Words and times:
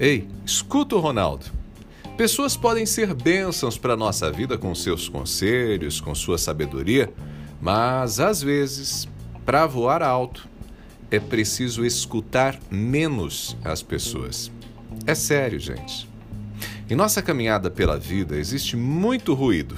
Ei, 0.00 0.28
escuta 0.46 0.94
o 0.94 1.00
Ronaldo. 1.00 1.46
Pessoas 2.16 2.56
podem 2.56 2.86
ser 2.86 3.12
bênçãos 3.14 3.76
para 3.76 3.94
a 3.94 3.96
nossa 3.96 4.30
vida 4.30 4.56
com 4.56 4.72
seus 4.72 5.08
conselhos, 5.08 6.00
com 6.00 6.14
sua 6.14 6.38
sabedoria, 6.38 7.12
mas 7.60 8.20
às 8.20 8.40
vezes, 8.40 9.08
para 9.44 9.66
voar 9.66 10.00
alto, 10.00 10.48
é 11.10 11.18
preciso 11.18 11.84
escutar 11.84 12.56
menos 12.70 13.56
as 13.64 13.82
pessoas. 13.82 14.52
É 15.04 15.16
sério, 15.16 15.58
gente. 15.58 16.08
Em 16.88 16.94
nossa 16.94 17.20
caminhada 17.20 17.68
pela 17.68 17.98
vida 17.98 18.36
existe 18.36 18.76
muito 18.76 19.34
ruído. 19.34 19.74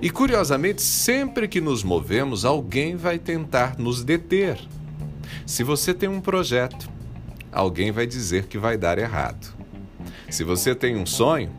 E 0.00 0.10
curiosamente, 0.10 0.80
sempre 0.80 1.48
que 1.48 1.60
nos 1.60 1.82
movemos, 1.82 2.44
alguém 2.44 2.94
vai 2.94 3.18
tentar 3.18 3.76
nos 3.78 4.04
deter. 4.04 4.60
Se 5.44 5.64
você 5.64 5.92
tem 5.92 6.08
um 6.08 6.20
projeto, 6.20 6.88
alguém 7.52 7.90
vai 7.90 8.06
dizer 8.06 8.46
que 8.46 8.58
vai 8.58 8.76
dar 8.76 8.98
errado. 8.98 9.54
Se 10.28 10.44
você 10.44 10.74
tem 10.74 10.96
um 10.96 11.06
sonho, 11.06 11.50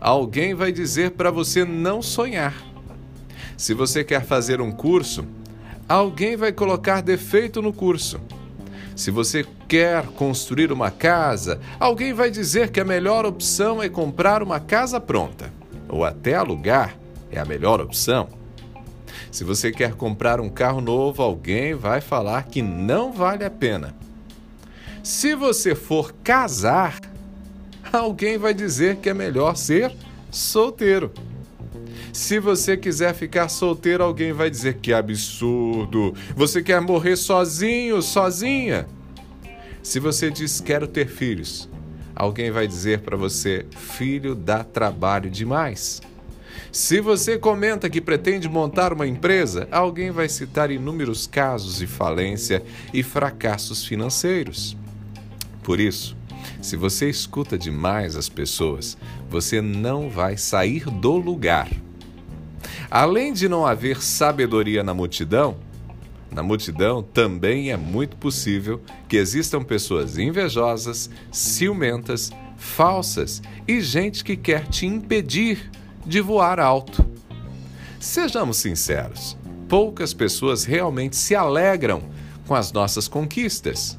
alguém 0.00 0.54
vai 0.54 0.72
dizer 0.72 1.12
para 1.12 1.30
você 1.30 1.64
não 1.64 2.02
sonhar. 2.02 2.54
Se 3.56 3.74
você 3.74 4.04
quer 4.04 4.24
fazer 4.24 4.60
um 4.60 4.70
curso, 4.70 5.24
alguém 5.88 6.36
vai 6.36 6.52
colocar 6.52 7.00
defeito 7.00 7.60
no 7.60 7.72
curso. 7.72 8.20
Se 8.94 9.10
você 9.10 9.46
quer 9.68 10.06
construir 10.06 10.72
uma 10.72 10.90
casa, 10.90 11.60
alguém 11.78 12.12
vai 12.12 12.30
dizer 12.30 12.70
que 12.70 12.80
a 12.80 12.84
melhor 12.84 13.24
opção 13.24 13.82
é 13.82 13.88
comprar 13.88 14.42
uma 14.42 14.58
casa 14.58 15.00
pronta, 15.00 15.52
ou 15.88 16.04
até 16.04 16.34
alugar 16.34 16.96
é 17.30 17.38
a 17.38 17.44
melhor 17.44 17.80
opção. 17.80 18.28
Se 19.30 19.44
você 19.44 19.70
quer 19.70 19.94
comprar 19.94 20.40
um 20.40 20.48
carro 20.48 20.80
novo, 20.80 21.22
alguém 21.22 21.74
vai 21.74 22.00
falar 22.00 22.44
que 22.44 22.62
não 22.62 23.12
vale 23.12 23.44
a 23.44 23.50
pena. 23.50 23.94
Se 25.08 25.34
você 25.34 25.74
for 25.74 26.12
casar, 26.22 27.00
alguém 27.90 28.36
vai 28.36 28.52
dizer 28.52 28.96
que 28.96 29.08
é 29.08 29.14
melhor 29.14 29.56
ser 29.56 29.90
solteiro. 30.30 31.10
Se 32.12 32.38
você 32.38 32.76
quiser 32.76 33.14
ficar 33.14 33.48
solteiro, 33.48 34.04
alguém 34.04 34.34
vai 34.34 34.50
dizer 34.50 34.74
que 34.74 34.92
absurdo. 34.92 36.12
Você 36.36 36.62
quer 36.62 36.82
morrer 36.82 37.16
sozinho, 37.16 38.02
sozinha? 38.02 38.86
Se 39.82 39.98
você 39.98 40.30
diz 40.30 40.60
quero 40.60 40.86
ter 40.86 41.08
filhos, 41.08 41.70
alguém 42.14 42.50
vai 42.50 42.66
dizer 42.66 43.00
para 43.00 43.16
você 43.16 43.64
filho 43.70 44.34
dá 44.34 44.62
trabalho 44.62 45.30
demais. 45.30 46.02
Se 46.70 47.00
você 47.00 47.38
comenta 47.38 47.88
que 47.88 48.02
pretende 48.02 48.46
montar 48.46 48.92
uma 48.92 49.06
empresa, 49.06 49.68
alguém 49.70 50.10
vai 50.10 50.28
citar 50.28 50.70
inúmeros 50.70 51.26
casos 51.26 51.78
de 51.78 51.86
falência 51.86 52.62
e 52.92 53.02
fracassos 53.02 53.86
financeiros. 53.86 54.76
Por 55.68 55.80
isso, 55.80 56.16
se 56.62 56.76
você 56.76 57.10
escuta 57.10 57.58
demais 57.58 58.16
as 58.16 58.26
pessoas, 58.26 58.96
você 59.28 59.60
não 59.60 60.08
vai 60.08 60.34
sair 60.38 60.86
do 60.86 61.12
lugar. 61.18 61.68
Além 62.90 63.34
de 63.34 63.50
não 63.50 63.66
haver 63.66 64.02
sabedoria 64.02 64.82
na 64.82 64.94
multidão, 64.94 65.58
na 66.32 66.42
multidão 66.42 67.02
também 67.02 67.70
é 67.70 67.76
muito 67.76 68.16
possível 68.16 68.80
que 69.06 69.18
existam 69.18 69.62
pessoas 69.62 70.16
invejosas, 70.16 71.10
ciumentas, 71.30 72.30
falsas 72.56 73.42
e 73.68 73.82
gente 73.82 74.24
que 74.24 74.38
quer 74.38 74.66
te 74.68 74.86
impedir 74.86 75.70
de 76.06 76.22
voar 76.22 76.58
alto. 76.58 77.04
Sejamos 78.00 78.56
sinceros, 78.56 79.36
poucas 79.68 80.14
pessoas 80.14 80.64
realmente 80.64 81.14
se 81.14 81.34
alegram 81.34 82.04
com 82.46 82.54
as 82.54 82.72
nossas 82.72 83.06
conquistas. 83.06 83.98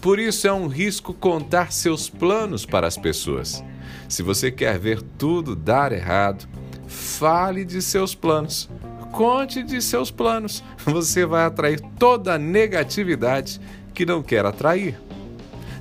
Por 0.00 0.18
isso 0.18 0.46
é 0.46 0.52
um 0.52 0.66
risco 0.66 1.12
contar 1.12 1.72
seus 1.72 2.08
planos 2.08 2.64
para 2.64 2.86
as 2.86 2.96
pessoas. 2.96 3.64
Se 4.08 4.22
você 4.22 4.50
quer 4.50 4.78
ver 4.78 5.02
tudo 5.02 5.56
dar 5.56 5.92
errado, 5.92 6.48
fale 6.86 7.64
de 7.64 7.82
seus 7.82 8.14
planos. 8.14 8.68
Conte 9.10 9.62
de 9.62 9.80
seus 9.80 10.10
planos. 10.10 10.62
Você 10.84 11.24
vai 11.24 11.44
atrair 11.46 11.80
toda 11.98 12.34
a 12.34 12.38
negatividade 12.38 13.60
que 13.94 14.06
não 14.06 14.22
quer 14.22 14.44
atrair. 14.44 15.00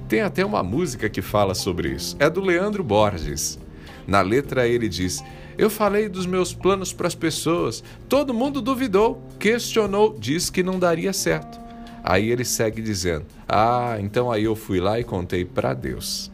Tem 0.08 0.22
até 0.22 0.46
uma 0.46 0.64
música 0.64 1.10
que 1.10 1.22
fala 1.22 1.54
sobre 1.54 1.90
isso. 1.90 2.16
É 2.20 2.30
do 2.30 2.42
Leandro 2.42 2.84
Borges. 2.84 3.60
Na 4.08 4.22
letra 4.22 4.68
ele 4.68 4.88
diz: 4.88 5.24
Eu 5.58 5.70
falei 5.70 6.08
dos 6.08 6.26
meus 6.26 6.54
planos 6.54 6.94
para 6.94 7.08
as 7.08 7.16
pessoas. 7.16 7.84
Todo 8.08 8.34
mundo 8.34 8.62
duvidou, 8.62 9.22
questionou, 9.40 10.16
disse 10.18 10.52
que 10.52 10.64
não 10.64 10.80
daria 10.80 11.12
certo. 11.12 11.65
Aí 12.08 12.30
ele 12.30 12.46
segue 12.46 12.84
dizendo: 12.84 13.26
Ah, 13.50 13.98
então 14.00 14.32
aí 14.32 14.44
eu 14.44 14.56
fui 14.56 14.80
lá 14.80 15.00
e 15.00 15.04
contei 15.04 15.44
para 15.44 15.74
Deus. 15.74 16.32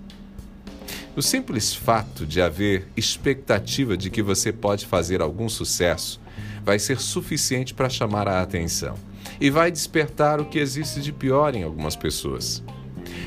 O 1.15 1.21
simples 1.21 1.73
fato 1.73 2.25
de 2.25 2.41
haver 2.41 2.87
expectativa 2.95 3.95
de 3.95 4.09
que 4.09 4.21
você 4.21 4.51
pode 4.51 4.85
fazer 4.85 5.21
algum 5.21 5.47
sucesso 5.47 6.19
vai 6.63 6.77
ser 6.77 6.99
suficiente 6.99 7.73
para 7.73 7.89
chamar 7.89 8.27
a 8.27 8.41
atenção 8.41 8.95
e 9.39 9.49
vai 9.49 9.71
despertar 9.71 10.41
o 10.41 10.45
que 10.45 10.59
existe 10.59 10.99
de 10.99 11.13
pior 11.13 11.55
em 11.55 11.63
algumas 11.63 11.95
pessoas. 11.95 12.61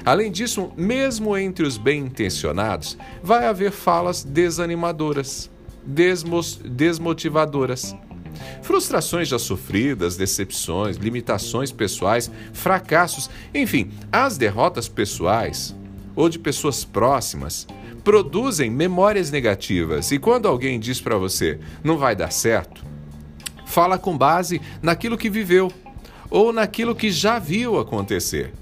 Além 0.04 0.30
disso, 0.30 0.70
mesmo 0.76 1.36
entre 1.36 1.66
os 1.66 1.78
bem-intencionados, 1.78 2.98
vai 3.22 3.46
haver 3.46 3.70
falas 3.70 4.22
desanimadoras, 4.22 5.50
desmotivadoras 5.86 7.96
Frustrações 8.62 9.28
já 9.28 9.38
sofridas, 9.38 10.16
decepções, 10.16 10.96
limitações 10.96 11.72
pessoais, 11.72 12.30
fracassos, 12.52 13.30
enfim, 13.54 13.90
as 14.10 14.36
derrotas 14.36 14.88
pessoais 14.88 15.74
ou 16.16 16.28
de 16.28 16.38
pessoas 16.38 16.84
próximas 16.84 17.66
produzem 18.02 18.70
memórias 18.70 19.30
negativas. 19.30 20.12
E 20.12 20.18
quando 20.18 20.46
alguém 20.46 20.78
diz 20.78 21.00
para 21.00 21.16
você 21.16 21.58
não 21.82 21.96
vai 21.96 22.14
dar 22.14 22.30
certo, 22.30 22.84
fala 23.66 23.98
com 23.98 24.16
base 24.16 24.60
naquilo 24.82 25.18
que 25.18 25.30
viveu 25.30 25.72
ou 26.30 26.52
naquilo 26.52 26.94
que 26.94 27.10
já 27.10 27.38
viu 27.38 27.78
acontecer. 27.78 28.52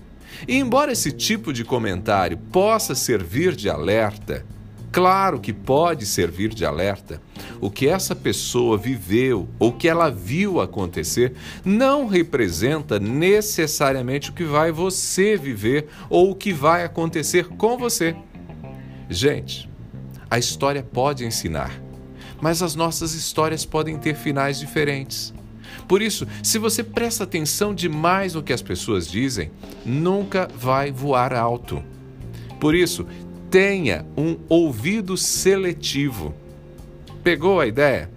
E 0.46 0.56
embora 0.56 0.92
esse 0.92 1.12
tipo 1.12 1.52
de 1.52 1.64
comentário 1.64 2.36
possa 2.36 2.94
servir 2.94 3.54
de 3.54 3.68
alerta, 3.68 4.44
Claro 4.92 5.40
que 5.40 5.54
pode 5.54 6.04
servir 6.04 6.52
de 6.52 6.66
alerta. 6.66 7.20
O 7.62 7.70
que 7.70 7.86
essa 7.86 8.16
pessoa 8.16 8.76
viveu 8.76 9.48
ou 9.56 9.72
que 9.72 9.86
ela 9.86 10.10
viu 10.10 10.60
acontecer 10.60 11.34
não 11.64 12.08
representa 12.08 12.98
necessariamente 12.98 14.30
o 14.30 14.32
que 14.32 14.42
vai 14.42 14.72
você 14.72 15.36
viver 15.36 15.86
ou 16.10 16.32
o 16.32 16.34
que 16.34 16.52
vai 16.52 16.82
acontecer 16.82 17.46
com 17.46 17.78
você. 17.78 18.16
Gente, 19.08 19.70
a 20.28 20.40
história 20.40 20.82
pode 20.82 21.24
ensinar, 21.24 21.80
mas 22.40 22.64
as 22.64 22.74
nossas 22.74 23.14
histórias 23.14 23.64
podem 23.64 23.96
ter 23.96 24.16
finais 24.16 24.58
diferentes. 24.58 25.32
Por 25.86 26.02
isso, 26.02 26.26
se 26.42 26.58
você 26.58 26.82
presta 26.82 27.22
atenção 27.22 27.72
demais 27.72 28.34
no 28.34 28.42
que 28.42 28.52
as 28.52 28.60
pessoas 28.60 29.08
dizem, 29.08 29.52
nunca 29.86 30.48
vai 30.58 30.90
voar 30.90 31.32
alto. 31.32 31.80
Por 32.58 32.74
isso, 32.74 33.06
tenha 33.48 34.04
um 34.16 34.36
ouvido 34.48 35.16
seletivo. 35.16 36.41
Pegou 37.22 37.60
a 37.60 37.66
ideia? 37.68 38.10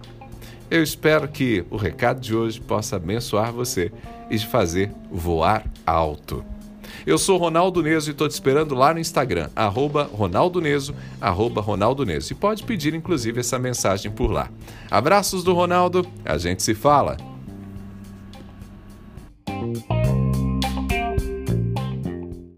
Eu 0.69 0.81
espero 0.81 1.27
que 1.27 1.63
o 1.69 1.77
recado 1.77 2.19
de 2.19 2.35
hoje 2.35 2.59
possa 2.59 2.95
abençoar 2.95 3.53
você 3.53 3.91
e 4.31 4.39
te 4.39 4.47
fazer 4.47 4.91
voar 5.11 5.63
alto. 5.85 6.43
Eu 7.05 7.19
sou 7.19 7.37
Ronaldo 7.37 7.83
Neso 7.83 8.09
e 8.09 8.13
estou 8.13 8.27
te 8.27 8.31
esperando 8.31 8.73
lá 8.73 8.91
no 8.91 8.99
Instagram, 8.99 9.51
arroba 9.55 10.09
Ronaldo 10.11 10.59
Neso, 10.59 10.95
arroba 11.21 11.61
Ronaldo 11.61 12.03
Neso. 12.03 12.33
E 12.33 12.35
pode 12.35 12.63
pedir, 12.63 12.95
inclusive, 12.95 13.39
essa 13.39 13.59
mensagem 13.59 14.11
por 14.11 14.31
lá. 14.31 14.49
Abraços 14.89 15.43
do 15.43 15.53
Ronaldo, 15.53 16.03
a 16.25 16.39
gente 16.39 16.63
se 16.63 16.73
fala. 16.73 17.15